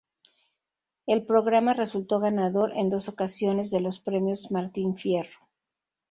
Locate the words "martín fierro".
4.49-5.47